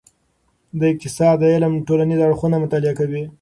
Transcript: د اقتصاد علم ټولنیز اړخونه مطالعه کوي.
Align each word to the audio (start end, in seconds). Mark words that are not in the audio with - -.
د 0.79 0.81
اقتصاد 0.91 1.39
علم 1.51 1.73
ټولنیز 1.87 2.19
اړخونه 2.27 2.55
مطالعه 2.63 2.93
کوي. 2.99 3.23